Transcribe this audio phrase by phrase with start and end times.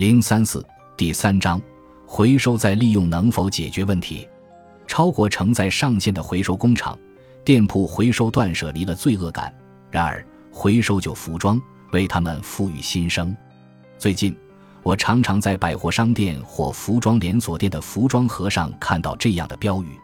[0.00, 0.64] 零三四
[0.96, 1.60] 第三章，
[2.06, 4.26] 回收再利用能否解决问题？
[4.86, 6.98] 超过承载上限的回收工厂、
[7.44, 9.54] 店铺回收断舍离了罪恶感。
[9.90, 11.60] 然而，回收旧服装
[11.92, 13.36] 为他们赋予新生。
[13.98, 14.34] 最近，
[14.82, 20.00] 我常常在百货商店或服装连锁店的服装盒上看到这样的标语。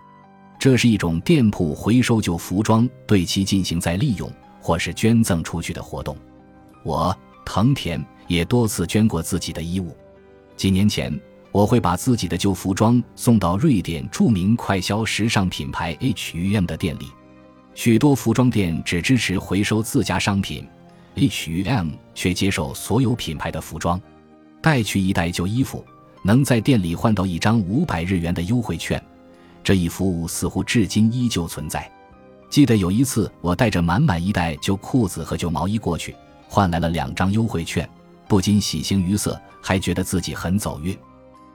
[0.58, 6.14] 这是一种店铺回收旧服装，对其进行再利用或是捐赠出去的活动。
[6.84, 7.16] 我
[7.46, 7.98] 藤田。
[8.26, 9.96] 也多次捐过自己的衣物。
[10.56, 11.18] 几年前，
[11.52, 17.08] 我会把自己的旧服装送到瑞典著名快消时尚品牌 H&M 的店里。
[17.74, 20.66] 许多服装店只支持回收自家商品
[21.16, 24.00] ，H&M 却接受所有品牌的服装。
[24.62, 25.84] 带去一袋旧衣服，
[26.22, 29.02] 能在店里换到一张五百日元的优惠券。
[29.62, 31.90] 这一服务似乎至今依旧存在。
[32.48, 36.16] 记得有一次，我带着满满一袋旧裤子和旧毛衣过去，
[36.48, 37.88] 换来了两张优惠券。
[38.28, 40.96] 不禁喜形于色，还觉得自己很走运。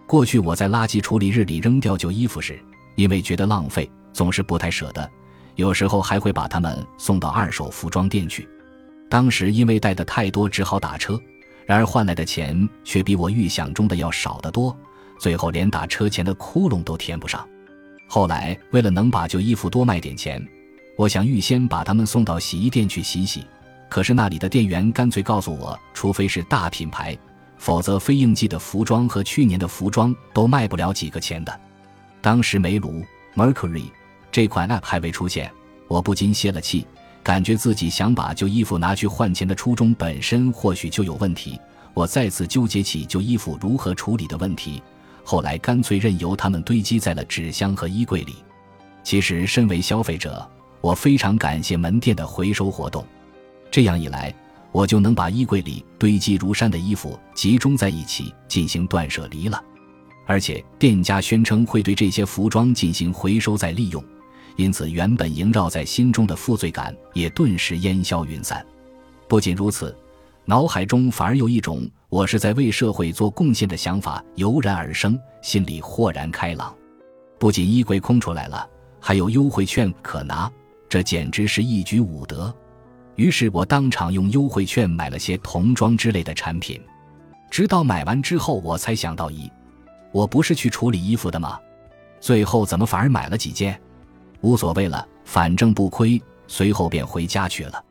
[0.07, 2.59] 过去我在垃圾处理日里扔掉旧衣服时，
[2.95, 5.09] 因为觉得浪费，总是不太舍得，
[5.55, 8.47] 有时候还会把它们送到二手服装店去。
[9.09, 11.19] 当时因为带的太多，只好打车，
[11.65, 14.75] 然而换来的钱却比我预想中的要少得多，
[15.19, 17.47] 最后连打车钱的窟窿都填不上。
[18.07, 20.45] 后来为了能把旧衣服多卖点钱，
[20.97, 23.45] 我想预先把它们送到洗衣店去洗洗。
[23.91, 27.15] 可是那里的店员干脆告诉我，除非是大品牌，
[27.57, 31.59] 否则非应季的服装和去年的服装都卖不了几个钱的。
[32.21, 33.03] 当时煤炉
[33.35, 33.91] Mercury
[34.31, 35.51] 这款 App 还未出现，
[35.89, 36.87] 我不禁泄了气，
[37.21, 41.59] 感觉自己想把旧衣服拿去换钱的初衷本身或许就有问题。
[41.93, 44.81] 我再次纠结起旧衣服如何处理的问题，
[45.25, 48.37] 后来干脆任由它们堆积在了纸箱和衣柜里。
[49.03, 53.05] 其实，身为消费者，我非常感谢门店的回收活动。
[53.71, 54.33] 这样一来，
[54.73, 59.63] 我就能把衣柜里堆积如山的衣服集中在一起进行断舍离了。
[60.27, 64.03] 而且店家宣称会对这些服装进行回收再利用，
[64.57, 68.63] 因此原本萦绕在心中的负罪感也顿时烟消云散。
[69.27, 69.95] 不仅如此，
[70.43, 76.75] 脑海中反而有一种我是在为社会做贡献的想法油然而生，心里豁然开朗。
[77.39, 78.69] 不仅衣柜空出来了，
[78.99, 80.51] 还有优惠券可拿，
[80.89, 82.53] 这简直是一举五得。
[83.15, 86.81] 于是我当场用优惠券买了些童装之类的产品，
[87.49, 89.49] 直到买完之后，我才想到咦，
[90.11, 91.59] 我不是去处理衣服的吗？
[92.19, 93.79] 最后怎么反而买了几件？
[94.41, 96.21] 无所谓了，反正不亏。
[96.47, 97.81] 随后便回家去了。